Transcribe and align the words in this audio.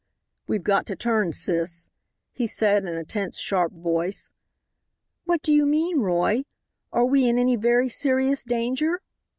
"We've 0.47 0.63
got 0.63 0.87
to 0.87 0.95
turn, 0.95 1.31
sis," 1.31 1.91
he 2.31 2.47
said, 2.47 2.85
in 2.85 2.95
a 2.95 3.05
tense, 3.05 3.37
sharp 3.37 3.71
voice. 3.71 4.31
"What 5.25 5.43
do 5.43 5.53
you 5.53 5.63
mean, 5.67 5.99
Roy? 5.99 6.45
Are 6.91 7.05
we 7.05 7.29
in 7.29 7.37
any 7.37 7.55
very 7.55 7.87
serious 7.87 8.43
danger?" 8.43 9.03